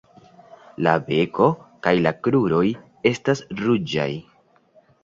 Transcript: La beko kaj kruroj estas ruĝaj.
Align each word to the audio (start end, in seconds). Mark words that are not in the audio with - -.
La 0.87 0.93
beko 1.09 1.51
kaj 1.89 1.93
kruroj 2.29 2.65
estas 3.13 3.47
ruĝaj. 3.63 4.11